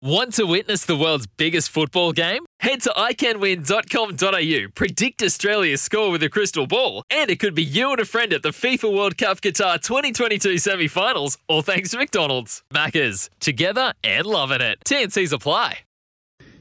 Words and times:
Want 0.00 0.34
to 0.34 0.44
witness 0.44 0.84
the 0.84 0.96
world's 0.96 1.26
biggest 1.26 1.70
football 1.70 2.12
game? 2.12 2.46
Head 2.60 2.82
to 2.82 2.90
iCanWin.com.au, 2.90 4.68
predict 4.72 5.22
Australia's 5.24 5.82
score 5.82 6.12
with 6.12 6.22
a 6.22 6.28
crystal 6.28 6.68
ball, 6.68 7.02
and 7.10 7.28
it 7.28 7.40
could 7.40 7.56
be 7.56 7.64
you 7.64 7.90
and 7.90 7.98
a 7.98 8.04
friend 8.04 8.32
at 8.32 8.44
the 8.44 8.50
FIFA 8.50 8.94
World 8.94 9.18
Cup 9.18 9.40
Qatar 9.40 9.82
2022 9.82 10.58
semi 10.58 10.86
finals, 10.86 11.36
all 11.48 11.62
thanks 11.62 11.90
to 11.90 11.98
McDonald's. 11.98 12.62
Maccas, 12.72 13.28
together 13.40 13.92
and 14.04 14.24
loving 14.24 14.60
it. 14.60 14.78
TNC's 14.86 15.32
apply. 15.32 15.80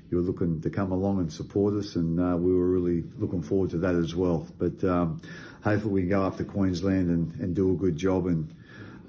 You 0.09 0.17
were 0.17 0.23
looking 0.23 0.59
to 0.61 0.71
come 0.71 0.91
along 0.91 1.19
and 1.19 1.31
support 1.31 1.75
us, 1.75 1.95
and 1.95 2.19
uh, 2.19 2.37
we 2.37 2.51
were 2.51 2.67
really 2.67 3.03
looking 3.19 3.43
forward 3.43 3.69
to 3.69 3.77
that 3.77 3.93
as 3.93 4.15
well. 4.15 4.47
But 4.57 4.83
um, 4.83 5.21
hopefully, 5.63 5.93
we 5.93 6.01
can 6.01 6.09
go 6.09 6.23
up 6.23 6.37
to 6.37 6.43
Queensland 6.43 7.11
and, 7.11 7.39
and 7.39 7.55
do 7.55 7.71
a 7.71 7.75
good 7.75 7.97
job 7.97 8.25
and 8.25 8.51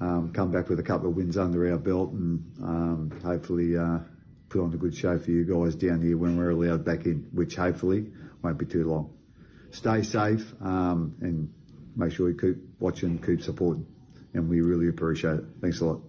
um, 0.00 0.34
come 0.34 0.52
back 0.52 0.68
with 0.68 0.80
a 0.80 0.82
couple 0.82 1.08
of 1.08 1.16
wins 1.16 1.38
under 1.38 1.72
our 1.72 1.78
belt, 1.78 2.12
and 2.12 2.44
um, 2.62 3.20
hopefully. 3.24 3.74
Uh, 3.74 4.00
put 4.48 4.62
on 4.62 4.72
a 4.72 4.76
good 4.76 4.94
show 4.94 5.18
for 5.18 5.30
you 5.30 5.44
guys 5.44 5.74
down 5.74 6.02
here 6.02 6.16
when 6.16 6.36
we're 6.36 6.50
allowed 6.50 6.84
back 6.84 7.04
in, 7.04 7.28
which 7.32 7.56
hopefully 7.56 8.10
won't 8.42 8.58
be 8.58 8.66
too 8.66 8.88
long. 8.88 9.12
Stay 9.70 10.02
safe 10.02 10.54
um, 10.62 11.14
and 11.20 11.52
make 11.96 12.12
sure 12.12 12.28
you 12.28 12.36
keep 12.36 12.56
watching, 12.78 13.18
keep 13.18 13.42
supporting, 13.42 13.86
and 14.34 14.48
we 14.48 14.60
really 14.60 14.88
appreciate 14.88 15.34
it. 15.34 15.44
Thanks 15.60 15.80
a 15.80 15.86
lot. 15.86 16.00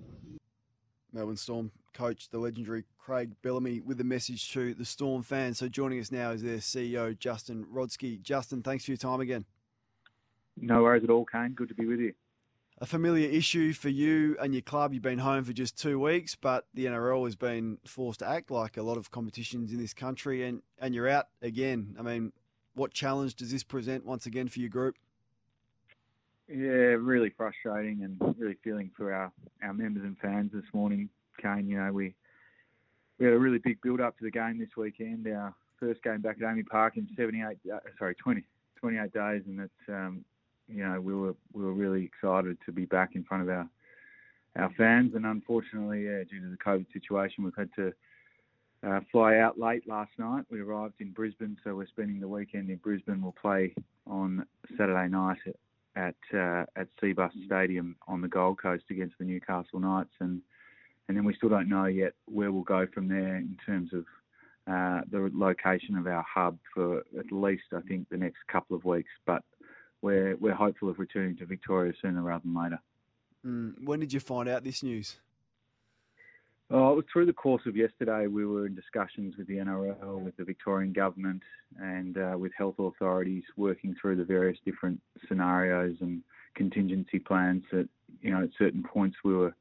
Melbourne 1.12 1.38
Storm 1.38 1.72
coach, 1.94 2.30
the 2.30 2.38
legendary 2.38 2.86
Craig 2.98 3.32
Bellamy, 3.42 3.82
with 3.82 4.00
a 4.00 4.04
message 4.04 4.52
to 4.54 4.74
the 4.74 4.86
Storm 4.86 5.24
fans. 5.24 5.58
So 5.58 5.68
joining 5.68 6.00
us 6.00 6.12
now 6.12 6.32
is 6.32 6.44
their 6.44 6.58
CEO, 6.58 7.18
Justin 7.18 7.66
Rodski. 7.66 8.22
Justin, 8.22 8.62
thanks 8.62 8.86
for 8.86 8.92
your 8.92 8.98
time 8.98 9.20
again. 9.20 9.46
No 10.56 10.84
worries 10.84 11.04
at 11.04 11.10
all, 11.10 11.26
Kane. 11.26 11.54
Good 11.54 11.70
to 11.70 11.76
be 11.76 11.86
with 11.86 12.00
you 12.00 12.14
a 12.82 12.86
familiar 12.86 13.30
issue 13.30 13.74
for 13.74 13.90
you 13.90 14.38
and 14.40 14.54
your 14.54 14.62
club. 14.62 14.94
You've 14.94 15.04
been 15.04 15.20
home 15.20 15.44
for 15.44 15.54
just 15.54 15.78
two 15.78 16.00
weeks, 16.00 16.36
but 16.36 16.66
the 16.74 16.86
NRL 16.86 17.26
has 17.26 17.36
been 17.36 17.78
forced 17.86 18.20
to 18.20 18.28
act 18.28 18.52
like 18.52 18.78
a 18.78 18.84
lot 18.84 18.98
of 18.98 19.12
competitions 19.12 19.72
in 19.74 19.80
this 19.80 19.94
country, 19.94 20.46
and, 20.46 20.62
and 20.80 20.96
you're 20.96 21.10
out 21.10 21.28
again. 21.42 21.96
I 22.00 22.04
mean, 22.04 22.32
what 22.76 22.94
challenge 22.94 23.36
does 23.36 23.52
this 23.52 23.64
present 23.64 24.06
once 24.06 24.26
again 24.26 24.48
for 24.48 24.60
your 24.60 24.70
group? 24.70 24.96
Yeah, 26.48 26.96
really 26.98 27.30
frustrating 27.30 28.02
and 28.04 28.36
really 28.40 28.56
feeling 28.64 28.90
for 28.96 29.14
our, 29.14 29.32
our 29.62 29.74
members 29.74 30.04
and 30.04 30.18
fans 30.18 30.52
this 30.54 30.64
morning, 30.74 31.10
Kane. 31.42 31.68
You 31.68 31.78
know, 31.78 31.92
we 31.92 32.16
we 33.20 33.26
had 33.26 33.36
a 33.36 33.38
really 33.38 33.60
big 33.60 33.82
build 33.82 34.00
up 34.00 34.18
to 34.18 34.24
the 34.24 34.32
game 34.32 34.58
this 34.58 34.70
weekend. 34.78 35.28
Our 35.28 35.54
first 35.80 36.02
game 36.02 36.22
back 36.22 36.38
at 36.38 36.44
AAMI 36.44 36.66
Park 36.68 36.98
in 36.98 37.08
78, 37.16 37.58
uh, 37.72 37.80
sorry, 38.00 38.16
20, 38.16 38.44
28 38.80 39.14
days, 39.14 39.42
and 39.46 39.60
it's 39.60 39.90
um, 39.90 40.26
you 40.70 40.88
know, 40.88 41.00
we 41.02 41.14
were 41.14 41.36
we 41.54 41.64
were 41.64 41.74
really 41.74 42.04
excited 42.04 42.58
to 42.66 42.72
be 42.72 42.86
back 42.86 43.16
in 43.16 43.24
front 43.24 43.44
of 43.44 43.50
our 43.50 43.68
our 44.56 44.72
fans, 44.78 45.14
and 45.16 45.26
unfortunately, 45.26 46.06
yeah, 46.06 46.24
due 46.24 46.42
to 46.42 46.50
the 46.50 46.58
COVID 46.58 46.86
situation, 46.94 47.44
we've 47.44 47.56
had 47.56 47.70
to 47.76 47.94
uh, 48.86 49.00
fly 49.12 49.38
out 49.38 49.60
late 49.60 49.88
last 49.88 50.12
night. 50.18 50.46
We 50.50 50.62
arrived 50.62 50.96
in 51.00 51.12
Brisbane, 51.12 51.58
so 51.64 51.76
we're 51.76 51.88
spending 51.88 52.20
the 52.20 52.28
weekend 52.28 52.70
in 52.70 52.78
Brisbane. 52.78 53.22
We'll 53.22 53.34
play 53.34 53.74
on 54.08 54.46
Saturday 54.78 55.08
night 55.10 55.40
at 55.96 56.16
uh, 56.34 56.66
at 56.76 56.88
Cbus 57.02 57.32
Stadium 57.46 57.96
on 58.08 58.22
the 58.22 58.28
Gold 58.28 58.62
Coast 58.62 58.86
against 58.90 59.18
the 59.20 59.26
Newcastle 59.26 59.80
Knights, 59.80 60.14
and 60.20 60.42
and 61.08 61.18
then 61.18 61.26
we 61.26 61.36
still 61.36 61.50
don't 61.50 61.70
know 61.70 61.86
yet 61.86 62.14
where 62.26 62.52
we'll 62.52 62.64
go 62.64 62.88
from 62.94 63.08
there 63.08 63.38
in 63.38 63.58
terms 63.66 63.92
of 63.94 64.06
uh, 64.68 65.02
the 65.12 65.32
location 65.34 65.98
of 65.98 66.06
our 66.06 66.24
hub 66.24 66.58
for 66.74 67.00
at 67.18 67.32
least 67.32 67.64
I 67.76 67.82
think 67.82 68.08
the 68.10 68.18
next 68.18 68.38
couple 68.52 68.76
of 68.76 68.86
weeks. 68.86 69.10
But 69.26 69.44
we're 70.02 70.36
we're 70.38 70.54
hopeful 70.54 70.90
of 70.90 71.00
returning 71.00 71.36
to 71.38 71.46
Victoria 71.46 71.94
sooner 72.02 72.22
rather 72.22 72.44
than 72.44 72.56
later. 72.56 72.80
Mm. 73.46 73.84
When 73.84 74.00
did 74.00 74.14
you 74.14 74.20
find 74.20 74.50
out 74.50 74.64
this 74.64 74.84
news? 74.84 75.18
Oh, 76.72 76.92
it 76.92 76.96
was 76.98 77.06
through 77.12 77.26
the 77.26 77.34
course 77.34 77.64
of 77.66 77.76
yesterday. 77.76 78.28
We 78.28 78.46
were 78.46 78.68
in 78.68 78.76
discussions 78.76 79.36
with 79.38 79.48
the 79.48 79.56
NRL, 79.56 80.20
with 80.20 80.38
the 80.38 80.44
Victorian 80.44 80.94
government, 80.94 81.42
and 81.80 82.16
uh, 82.16 82.38
with 82.38 82.52
health 82.56 82.76
authorities, 82.78 83.44
working 83.58 83.96
through 84.00 84.18
the 84.18 84.24
various 84.24 84.60
different 84.64 85.02
scenarios 85.28 85.98
and 86.02 86.22
contingency 86.54 87.18
plans. 87.18 87.64
That 87.72 87.90
you 88.22 88.32
know, 88.32 88.44
at 88.44 88.50
certain 88.58 88.84
points, 88.84 89.18
we 89.24 89.34
were 89.34 89.56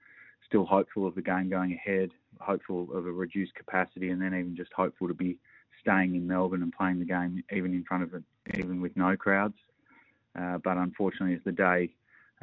still 0.46 0.66
hopeful 0.66 1.06
of 1.06 1.14
the 1.14 1.22
game 1.22 1.48
going 1.48 1.72
ahead, 1.72 2.10
hopeful 2.40 2.88
of 2.94 3.06
a 3.06 3.12
reduced 3.12 3.54
capacity, 3.54 4.10
and 4.10 4.20
then 4.20 4.34
even 4.34 4.54
just 4.54 4.72
hopeful 4.74 5.08
to 5.08 5.14
be 5.14 5.38
staying 5.80 6.14
in 6.14 6.26
Melbourne 6.26 6.62
and 6.62 6.72
playing 6.72 6.98
the 6.98 7.06
game 7.06 7.42
even 7.52 7.72
in 7.72 7.84
front 7.84 8.02
of 8.02 8.12
it, 8.12 8.22
even 8.54 8.82
with 8.82 8.96
no 8.96 9.16
crowds. 9.16 9.56
Uh, 10.38 10.58
but 10.58 10.76
unfortunately, 10.76 11.34
as 11.34 11.42
the 11.44 11.52
day 11.52 11.90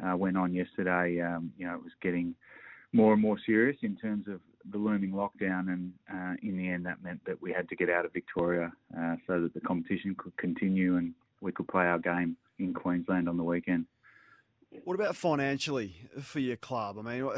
uh, 0.04 0.16
went 0.16 0.36
on 0.36 0.52
yesterday, 0.52 1.20
um, 1.20 1.52
you 1.56 1.66
know, 1.66 1.74
it 1.74 1.82
was 1.82 1.92
getting 2.02 2.34
more 2.92 3.12
and 3.12 3.22
more 3.22 3.38
serious 3.44 3.76
in 3.82 3.96
terms 3.96 4.26
of 4.28 4.40
the 4.70 4.78
looming 4.78 5.12
lockdown, 5.12 5.72
and 5.72 5.92
uh, 6.12 6.34
in 6.42 6.56
the 6.56 6.68
end, 6.68 6.84
that 6.86 7.02
meant 7.02 7.20
that 7.24 7.40
we 7.40 7.52
had 7.52 7.68
to 7.68 7.76
get 7.76 7.88
out 7.88 8.04
of 8.04 8.12
Victoria 8.12 8.72
uh, 8.98 9.16
so 9.26 9.40
that 9.40 9.54
the 9.54 9.60
competition 9.60 10.14
could 10.18 10.36
continue 10.36 10.96
and 10.96 11.14
we 11.40 11.52
could 11.52 11.68
play 11.68 11.84
our 11.84 11.98
game 11.98 12.36
in 12.58 12.74
Queensland 12.74 13.28
on 13.28 13.36
the 13.36 13.44
weekend. 13.44 13.86
What 14.84 14.94
about 14.94 15.14
financially 15.14 15.96
for 16.20 16.40
your 16.40 16.56
club? 16.56 16.98
I 16.98 17.02
mean, 17.02 17.30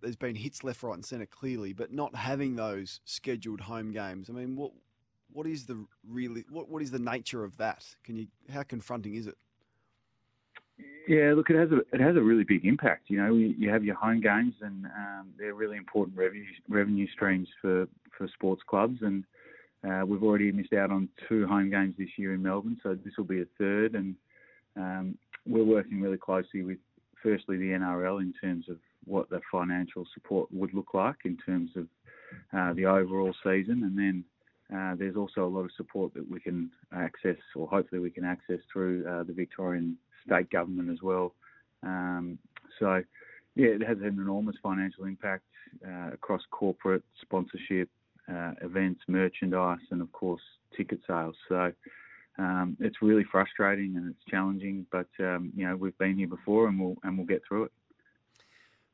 there's 0.00 0.16
been 0.16 0.34
hits 0.34 0.64
left, 0.64 0.82
right, 0.82 0.94
and 0.94 1.04
centre 1.04 1.26
clearly, 1.26 1.72
but 1.72 1.92
not 1.92 2.14
having 2.14 2.56
those 2.56 3.00
scheduled 3.04 3.60
home 3.60 3.92
games. 3.92 4.28
I 4.28 4.32
mean, 4.32 4.56
what 4.56 4.72
what 5.32 5.46
is 5.46 5.66
the 5.66 5.86
really 6.06 6.44
what 6.50 6.68
what 6.68 6.82
is 6.82 6.90
the 6.90 6.98
nature 6.98 7.44
of 7.44 7.56
that? 7.58 7.84
Can 8.04 8.16
you 8.16 8.26
how 8.52 8.64
confronting 8.64 9.14
is 9.14 9.26
it? 9.26 9.36
Yeah, 11.08 11.32
look, 11.34 11.48
it 11.48 11.56
has 11.56 11.70
a 11.70 11.78
it 11.94 12.00
has 12.00 12.16
a 12.16 12.20
really 12.20 12.44
big 12.44 12.66
impact. 12.66 13.04
You 13.08 13.22
know, 13.22 13.34
you, 13.34 13.70
have 13.70 13.82
your 13.82 13.94
home 13.94 14.20
games, 14.20 14.54
and 14.60 14.84
um, 14.86 15.28
they're 15.38 15.54
really 15.54 15.78
important 15.78 16.16
revenue 16.16 16.44
revenue 16.68 17.06
streams 17.12 17.48
for 17.62 17.88
for 18.16 18.28
sports 18.28 18.62
clubs. 18.68 18.98
And 19.00 19.24
uh, 19.88 20.04
we've 20.06 20.22
already 20.22 20.52
missed 20.52 20.74
out 20.74 20.90
on 20.90 21.08
two 21.28 21.46
home 21.46 21.70
games 21.70 21.94
this 21.98 22.10
year 22.16 22.34
in 22.34 22.42
Melbourne, 22.42 22.78
so 22.82 22.94
this 22.94 23.14
will 23.16 23.24
be 23.24 23.40
a 23.40 23.46
third. 23.56 23.94
And 23.94 24.16
um, 24.76 25.18
we're 25.46 25.64
working 25.64 26.00
really 26.00 26.18
closely 26.18 26.62
with, 26.62 26.78
firstly, 27.22 27.56
the 27.56 27.70
NRL 27.70 28.20
in 28.20 28.34
terms 28.38 28.66
of 28.68 28.76
what 29.06 29.30
the 29.30 29.40
financial 29.50 30.04
support 30.12 30.52
would 30.52 30.74
look 30.74 30.92
like 30.92 31.16
in 31.24 31.38
terms 31.38 31.70
of 31.76 31.86
uh, 32.52 32.74
the 32.74 32.84
overall 32.84 33.32
season, 33.42 33.82
and 33.84 33.96
then 33.96 34.24
uh, 34.76 34.94
there's 34.96 35.16
also 35.16 35.46
a 35.46 35.48
lot 35.48 35.62
of 35.62 35.70
support 35.76 36.12
that 36.12 36.30
we 36.30 36.38
can 36.38 36.70
access, 36.94 37.38
or 37.56 37.66
hopefully 37.66 38.00
we 38.00 38.10
can 38.10 38.24
access 38.24 38.58
through 38.70 39.06
uh, 39.08 39.22
the 39.22 39.32
Victorian 39.32 39.96
state 40.26 40.50
government 40.50 40.90
as 40.90 41.02
well. 41.02 41.34
Um, 41.82 42.38
so, 42.78 43.02
yeah, 43.54 43.68
it 43.68 43.82
has 43.82 43.98
had 43.98 44.12
an 44.12 44.20
enormous 44.20 44.56
financial 44.62 45.04
impact 45.04 45.44
uh, 45.86 46.12
across 46.12 46.42
corporate 46.50 47.02
sponsorship, 47.22 47.88
uh, 48.30 48.52
events, 48.62 49.00
merchandise, 49.08 49.78
and 49.90 50.00
of 50.00 50.10
course 50.12 50.42
ticket 50.76 51.00
sales. 51.06 51.36
So. 51.48 51.72
Um, 52.40 52.76
it's 52.78 53.02
really 53.02 53.24
frustrating 53.24 53.96
and 53.96 54.14
it's 54.14 54.24
challenging, 54.30 54.86
but 54.92 55.08
um, 55.18 55.50
you 55.56 55.66
know 55.66 55.74
we've 55.74 55.98
been 55.98 56.16
here 56.16 56.28
before 56.28 56.68
and 56.68 56.78
we'll 56.78 56.94
and 57.02 57.18
we'll 57.18 57.26
get 57.26 57.42
through 57.48 57.64
it. 57.64 57.72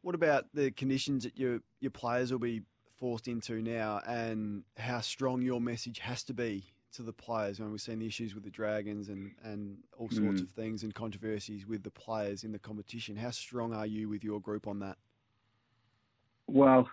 What 0.00 0.14
about 0.14 0.46
the 0.54 0.70
conditions 0.70 1.24
that 1.24 1.38
your 1.38 1.60
your 1.78 1.90
players 1.90 2.32
will 2.32 2.38
be 2.38 2.62
forced 2.98 3.28
into 3.28 3.60
now, 3.60 4.00
and 4.06 4.64
how 4.78 5.00
strong 5.00 5.42
your 5.42 5.60
message 5.60 5.98
has 5.98 6.22
to 6.24 6.34
be 6.34 6.73
to 6.94 7.02
the 7.02 7.12
players 7.12 7.60
when 7.60 7.70
we've 7.70 7.80
seen 7.80 7.98
the 7.98 8.06
issues 8.06 8.34
with 8.34 8.44
the 8.44 8.50
Dragons 8.50 9.08
and, 9.08 9.32
and 9.42 9.78
all 9.98 10.08
sorts 10.10 10.40
mm. 10.40 10.44
of 10.44 10.50
things 10.50 10.82
and 10.82 10.94
controversies 10.94 11.66
with 11.66 11.82
the 11.82 11.90
players 11.90 12.44
in 12.44 12.52
the 12.52 12.58
competition. 12.58 13.16
How 13.16 13.30
strong 13.30 13.72
are 13.74 13.86
you 13.86 14.08
with 14.08 14.24
your 14.24 14.40
group 14.40 14.66
on 14.66 14.78
that? 14.80 14.96
Well, 16.46 16.88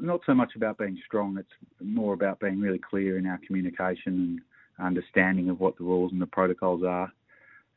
not 0.00 0.20
so 0.24 0.34
much 0.34 0.56
about 0.56 0.78
being 0.78 0.98
strong. 1.04 1.36
It's 1.38 1.48
more 1.80 2.14
about 2.14 2.40
being 2.40 2.60
really 2.60 2.78
clear 2.78 3.18
in 3.18 3.26
our 3.26 3.38
communication 3.46 4.40
and 4.78 4.86
understanding 4.86 5.48
of 5.50 5.60
what 5.60 5.76
the 5.76 5.84
rules 5.84 6.12
and 6.12 6.20
the 6.20 6.26
protocols 6.26 6.82
are. 6.82 7.12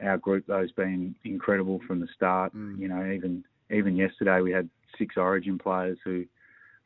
Our 0.01 0.17
group, 0.17 0.45
though, 0.47 0.61
has 0.61 0.71
been 0.71 1.13
incredible 1.25 1.81
from 1.85 1.99
the 1.99 2.07
start. 2.15 2.55
Mm. 2.55 2.79
You 2.79 2.87
know, 2.87 3.11
even 3.11 3.43
even 3.69 3.95
yesterday 3.97 4.41
we 4.41 4.51
had 4.51 4.69
six 4.97 5.17
Origin 5.17 5.59
players 5.59 5.97
who 6.03 6.25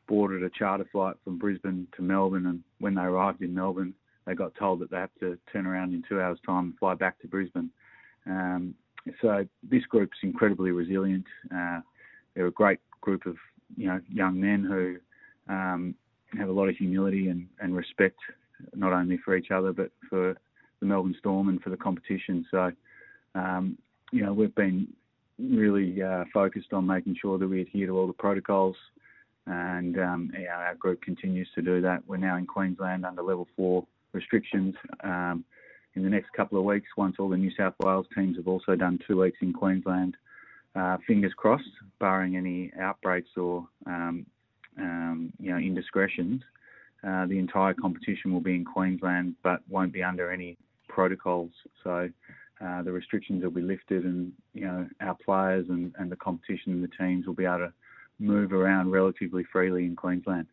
boarded 0.08 0.42
a 0.42 0.50
charter 0.50 0.86
flight 0.90 1.14
from 1.22 1.38
Brisbane 1.38 1.86
to 1.96 2.02
Melbourne, 2.02 2.46
and 2.46 2.62
when 2.78 2.96
they 2.96 3.02
arrived 3.02 3.40
in 3.40 3.54
Melbourne, 3.54 3.94
they 4.26 4.34
got 4.34 4.54
told 4.54 4.80
that 4.80 4.90
they 4.90 4.96
have 4.96 5.14
to 5.20 5.38
turn 5.52 5.66
around 5.66 5.92
in 5.92 6.02
two 6.08 6.20
hours' 6.20 6.38
time 6.46 6.64
and 6.64 6.78
fly 6.78 6.94
back 6.94 7.20
to 7.20 7.28
Brisbane. 7.28 7.70
Um, 8.26 8.74
so 9.20 9.46
this 9.62 9.84
group's 9.86 10.16
incredibly 10.22 10.70
resilient. 10.70 11.26
Uh, 11.54 11.80
they're 12.34 12.46
a 12.46 12.52
great 12.52 12.80
group 13.00 13.26
of 13.26 13.36
you 13.76 13.86
know 13.86 14.00
young 14.10 14.40
men 14.40 14.64
who 14.64 15.52
um, 15.52 15.94
have 16.38 16.48
a 16.48 16.52
lot 16.52 16.68
of 16.68 16.76
humility 16.76 17.28
and, 17.28 17.46
and 17.60 17.76
respect, 17.76 18.18
not 18.74 18.92
only 18.92 19.18
for 19.18 19.36
each 19.36 19.50
other 19.50 19.72
but 19.72 19.90
for 20.08 20.34
the 20.80 20.86
Melbourne 20.86 21.14
Storm 21.18 21.48
and 21.48 21.60
for 21.62 21.70
the 21.70 21.76
competition. 21.76 22.46
So, 22.50 22.72
um, 23.34 23.78
you 24.10 24.24
know, 24.24 24.32
we've 24.32 24.54
been 24.54 24.88
really 25.38 26.02
uh, 26.02 26.24
focused 26.32 26.72
on 26.72 26.86
making 26.86 27.16
sure 27.20 27.38
that 27.38 27.46
we 27.46 27.60
adhere 27.60 27.86
to 27.86 27.98
all 27.98 28.06
the 28.06 28.12
protocols, 28.12 28.76
and 29.46 29.98
um, 29.98 30.32
you 30.38 30.48
our 30.48 30.74
group 30.76 31.02
continues 31.02 31.48
to 31.54 31.62
do 31.62 31.80
that. 31.82 32.02
We're 32.06 32.16
now 32.16 32.36
in 32.36 32.46
Queensland 32.46 33.04
under 33.04 33.22
level 33.22 33.46
four 33.56 33.86
restrictions. 34.14 34.74
Um, 35.02 35.44
in 35.94 36.02
the 36.02 36.10
next 36.10 36.32
couple 36.32 36.58
of 36.58 36.64
weeks, 36.64 36.88
once 36.96 37.16
all 37.18 37.28
the 37.28 37.36
New 37.36 37.52
South 37.56 37.74
Wales 37.78 38.06
teams 38.16 38.36
have 38.36 38.48
also 38.48 38.74
done 38.74 38.98
two 39.06 39.20
weeks 39.20 39.38
in 39.42 39.52
Queensland, 39.52 40.16
uh, 40.74 40.96
fingers 41.06 41.32
crossed, 41.36 41.68
barring 42.00 42.36
any 42.36 42.72
outbreaks 42.80 43.30
or 43.36 43.66
um, 43.86 44.26
um, 44.78 45.32
you 45.38 45.52
know 45.52 45.58
indiscretions, 45.58 46.42
uh, 47.06 47.26
the 47.26 47.38
entire 47.38 47.74
competition 47.74 48.32
will 48.32 48.40
be 48.40 48.56
in 48.56 48.64
Queensland, 48.64 49.34
but 49.42 49.60
won't 49.68 49.92
be 49.92 50.02
under 50.02 50.30
any 50.30 50.56
protocols. 50.88 51.52
So 51.84 52.08
uh, 52.64 52.82
the 52.82 52.90
restrictions 52.90 53.44
will 53.44 53.50
be 53.50 53.60
lifted, 53.60 54.04
and 54.04 54.32
you 54.52 54.66
know 54.66 54.88
our 55.00 55.16
players 55.24 55.66
and, 55.68 55.94
and 55.98 56.10
the 56.10 56.16
competition 56.16 56.72
and 56.72 56.82
the 56.82 56.90
teams 56.98 57.26
will 57.26 57.34
be 57.34 57.44
able 57.44 57.58
to 57.58 57.72
move 58.18 58.52
around 58.52 58.90
relatively 58.90 59.44
freely 59.52 59.84
in 59.84 59.94
Queensland. 59.94 60.46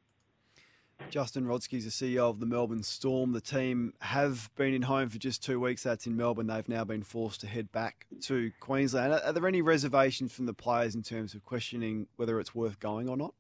Justin 1.10 1.46
Rodski 1.46 1.78
is 1.78 1.86
the 1.86 1.90
CEO 1.92 2.30
of 2.30 2.40
the 2.40 2.46
Melbourne 2.46 2.84
Storm. 2.84 3.34
The 3.34 3.42
team 3.42 3.94
have 4.00 4.50
been 4.56 4.74
in 4.74 4.84
home 4.84 5.10
for 5.10 5.18
just 5.18 5.44
two 5.44 5.60
weeks. 5.60 5.84
That's 5.84 6.08
in 6.08 6.16
Melbourne. 6.16 6.48
They've 6.48 6.68
now 6.70 6.84
been 6.84 7.04
forced 7.04 7.42
to 7.42 7.48
head 7.48 7.72
back 7.72 8.06
to 8.22 8.52
Queensland. 8.60 9.14
Are 9.14 9.34
there 9.34 9.48
any 9.48 9.62
reservations 9.62 10.32
from 10.34 10.46
the 10.46 10.54
players 10.54 10.96
in 10.96 11.04
terms 11.04 11.34
of 11.34 11.44
questioning 11.44 12.08
whether 12.16 12.40
it's 12.40 12.56
worth 12.56 12.80
going 12.80 13.10
or 13.10 13.18
not? 13.18 13.34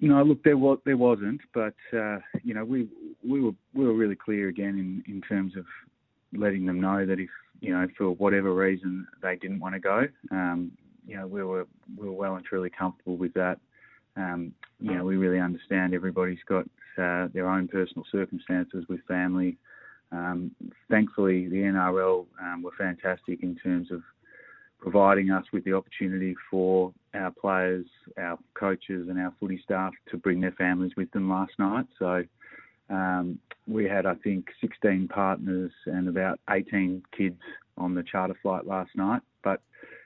No, 0.00 0.22
look, 0.22 0.42
there 0.42 0.58
was 0.58 0.78
there 0.84 0.96
wasn't, 0.96 1.40
but 1.54 1.74
uh, 1.92 2.18
you 2.42 2.52
know 2.52 2.64
we 2.64 2.88
we 3.26 3.40
were 3.40 3.52
we 3.72 3.84
were 3.84 3.94
really 3.94 4.16
clear 4.16 4.48
again 4.48 4.78
in, 4.78 5.12
in 5.12 5.22
terms 5.22 5.56
of 5.56 5.64
letting 6.34 6.66
them 6.66 6.80
know 6.80 7.06
that 7.06 7.18
if 7.18 7.30
you 7.60 7.72
know 7.72 7.86
for 7.96 8.10
whatever 8.10 8.54
reason 8.54 9.06
they 9.22 9.36
didn't 9.36 9.58
want 9.58 9.74
to 9.74 9.80
go, 9.80 10.06
um, 10.30 10.70
you 11.06 11.16
know 11.16 11.26
we 11.26 11.42
were 11.42 11.66
we 11.96 12.06
were 12.06 12.12
well 12.12 12.34
and 12.34 12.44
truly 12.44 12.68
comfortable 12.68 13.16
with 13.16 13.32
that. 13.34 13.58
Um, 14.16 14.52
you 14.80 14.94
know 14.94 15.04
we 15.04 15.16
really 15.16 15.40
understand 15.40 15.94
everybody's 15.94 16.42
got 16.48 16.64
uh, 16.98 17.28
their 17.34 17.48
own 17.48 17.68
personal 17.68 18.04
circumstances 18.10 18.84
with 18.88 19.00
family. 19.06 19.56
Um, 20.12 20.52
thankfully, 20.90 21.48
the 21.48 21.56
NRL 21.56 22.26
um, 22.40 22.62
were 22.62 22.72
fantastic 22.78 23.42
in 23.42 23.56
terms 23.56 23.90
of 23.90 24.02
providing 24.78 25.30
us 25.30 25.44
with 25.52 25.64
the 25.64 25.72
opportunity 25.72 26.34
for 26.50 26.92
our 27.14 27.30
players, 27.30 27.86
our 28.18 28.38
coaches, 28.54 29.08
and 29.08 29.18
our 29.18 29.32
footy 29.40 29.60
staff 29.64 29.92
to 30.10 30.16
bring 30.16 30.40
their 30.40 30.52
families 30.52 30.92
with 30.96 31.10
them 31.10 31.28
last 31.28 31.52
night. 31.58 31.86
So 31.98 32.24
um, 32.88 33.38
we 33.66 33.84
had, 33.86 34.06
I 34.06 34.14
think, 34.16 34.46
16 34.60 35.08
partners 35.08 35.72
and 35.86 36.08
about 36.08 36.38
18 36.50 37.02
kids 37.16 37.40
on 37.76 37.94
the 37.94 38.02
charter 38.02 38.36
flight 38.42 38.66
last 38.66 38.90
night. 38.94 39.22
But 39.42 39.60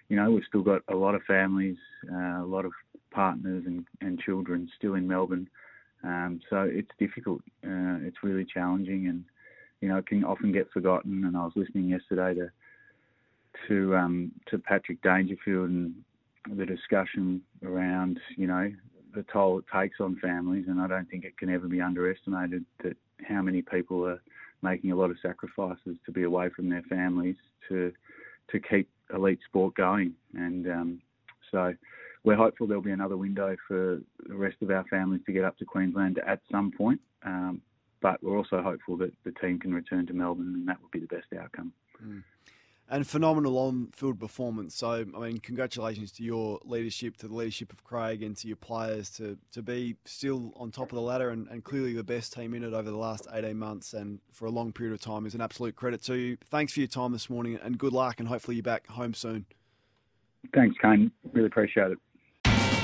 you 0.08 0.16
know, 0.16 0.30
we've 0.30 0.44
still 0.48 0.62
got 0.62 0.82
a 0.88 0.94
lot 0.94 1.14
of 1.14 1.22
families, 1.22 1.76
uh, 2.10 2.42
a 2.42 2.46
lot 2.46 2.64
of 2.64 2.72
partners 3.10 3.64
and, 3.66 3.84
and 4.00 4.18
children 4.20 4.68
still 4.76 4.94
in 4.94 5.06
Melbourne. 5.06 5.48
Um, 6.02 6.40
so 6.48 6.62
it's 6.62 6.90
difficult. 6.98 7.40
Uh, 7.64 8.00
it's 8.02 8.22
really 8.22 8.44
challenging, 8.44 9.08
and 9.08 9.24
you 9.80 9.88
know, 9.88 9.98
it 9.98 10.06
can 10.06 10.24
often 10.24 10.52
get 10.52 10.70
forgotten. 10.70 11.24
And 11.24 11.36
I 11.36 11.44
was 11.44 11.52
listening 11.56 11.88
yesterday 11.88 12.34
to 12.34 12.50
to 13.68 13.96
um, 13.96 14.32
to 14.50 14.58
Patrick 14.58 15.02
Dangerfield 15.02 15.68
and 15.68 15.94
the 16.56 16.64
discussion 16.64 17.42
around 17.64 18.18
you 18.36 18.46
know 18.46 18.72
the 19.14 19.24
toll 19.32 19.58
it 19.58 19.64
takes 19.74 20.00
on 20.00 20.16
families, 20.16 20.66
and 20.68 20.80
I 20.80 20.86
don't 20.86 21.08
think 21.10 21.24
it 21.24 21.36
can 21.36 21.50
ever 21.50 21.68
be 21.68 21.80
underestimated 21.80 22.64
that 22.82 22.96
how 23.28 23.42
many 23.42 23.60
people 23.60 24.06
are 24.06 24.20
making 24.62 24.92
a 24.92 24.96
lot 24.96 25.10
of 25.10 25.16
sacrifices 25.20 25.96
to 26.06 26.12
be 26.12 26.22
away 26.22 26.48
from 26.50 26.68
their 26.68 26.82
families 26.82 27.36
to 27.68 27.92
to 28.50 28.60
keep 28.60 28.88
elite 29.14 29.40
sport 29.46 29.74
going, 29.74 30.14
and 30.34 30.66
um, 30.70 31.02
so 31.50 31.74
we're 32.24 32.36
hopeful 32.36 32.66
there'll 32.66 32.82
be 32.82 32.90
another 32.90 33.16
window 33.16 33.56
for 33.66 34.00
the 34.26 34.34
rest 34.34 34.56
of 34.62 34.70
our 34.70 34.84
families 34.84 35.22
to 35.26 35.32
get 35.32 35.44
up 35.44 35.56
to 35.58 35.64
Queensland 35.64 36.20
at 36.26 36.40
some 36.50 36.70
point. 36.70 37.00
Um, 37.22 37.62
but 38.02 38.22
we're 38.22 38.36
also 38.36 38.62
hopeful 38.62 38.96
that 38.98 39.12
the 39.24 39.32
team 39.32 39.58
can 39.58 39.74
return 39.74 40.06
to 40.06 40.12
Melbourne, 40.12 40.54
and 40.54 40.68
that 40.68 40.80
would 40.80 40.90
be 40.90 41.00
the 41.00 41.06
best 41.06 41.26
outcome. 41.38 41.72
Mm 42.02 42.22
and 42.90 43.06
phenomenal 43.06 43.56
on-field 43.56 44.18
performance. 44.18 44.74
So, 44.74 45.06
I 45.16 45.18
mean, 45.20 45.38
congratulations 45.38 46.10
to 46.12 46.24
your 46.24 46.58
leadership, 46.64 47.16
to 47.18 47.28
the 47.28 47.34
leadership 47.34 47.72
of 47.72 47.84
Craig, 47.84 48.22
and 48.22 48.36
to 48.38 48.48
your 48.48 48.56
players 48.56 49.10
to 49.10 49.38
to 49.52 49.62
be 49.62 49.96
still 50.04 50.52
on 50.56 50.72
top 50.72 50.90
of 50.90 50.96
the 50.96 51.00
ladder 51.00 51.30
and, 51.30 51.46
and 51.48 51.62
clearly 51.62 51.94
the 51.94 52.04
best 52.04 52.32
team 52.32 52.52
in 52.52 52.64
it 52.64 52.74
over 52.74 52.90
the 52.90 52.96
last 52.96 53.28
18 53.32 53.56
months 53.56 53.94
and 53.94 54.18
for 54.32 54.46
a 54.46 54.50
long 54.50 54.72
period 54.72 54.92
of 54.92 55.00
time 55.00 55.24
is 55.24 55.34
an 55.34 55.40
absolute 55.40 55.76
credit 55.76 56.02
to 56.02 56.14
you. 56.14 56.36
Thanks 56.46 56.72
for 56.72 56.80
your 56.80 56.88
time 56.88 57.12
this 57.12 57.30
morning 57.30 57.58
and 57.62 57.78
good 57.78 57.92
luck, 57.92 58.18
and 58.18 58.28
hopefully 58.28 58.56
you're 58.56 58.62
back 58.62 58.88
home 58.88 59.14
soon. 59.14 59.46
Thanks, 60.52 60.76
Kane. 60.82 61.12
Really 61.32 61.46
appreciate 61.46 61.92
it. 61.92 61.98